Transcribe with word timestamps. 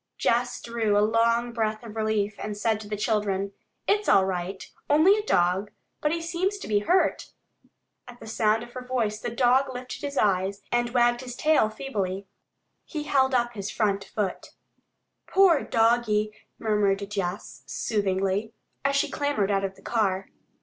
Jess 0.17 0.59
drew 0.63 0.97
a 0.97 1.05
long 1.05 1.53
breath 1.53 1.83
of 1.83 1.95
relief, 1.95 2.33
and 2.39 2.57
said 2.57 2.79
to 2.79 2.87
the 2.87 2.97
children, 2.97 3.51
"It's 3.87 4.09
all 4.09 4.25
right. 4.25 4.67
Only 4.89 5.15
a 5.15 5.21
dog. 5.23 5.69
But 6.01 6.11
he 6.11 6.23
seems 6.23 6.57
to 6.57 6.67
be 6.67 6.79
hurt." 6.79 7.29
At 8.07 8.19
the 8.19 8.25
sound 8.25 8.63
of 8.63 8.71
her 8.71 8.81
voice 8.83 9.19
the 9.19 9.29
dog 9.29 9.71
lifted 9.71 10.01
his 10.01 10.17
eyes 10.17 10.63
and 10.71 10.89
wagged 10.89 11.21
his 11.21 11.35
tail 11.35 11.69
feebly. 11.69 12.25
He 12.83 13.03
held 13.03 13.35
up 13.35 13.53
his 13.53 13.69
front 13.69 14.03
foot. 14.05 14.55
"Poor 15.27 15.61
doggie," 15.61 16.33
murmured 16.57 17.05
Jess 17.11 17.61
soothingly, 17.67 18.53
as 18.83 18.95
she 18.95 19.07
clambered 19.07 19.51
out 19.51 19.63
of 19.63 19.75
the 19.75 19.83
car. 19.83 20.29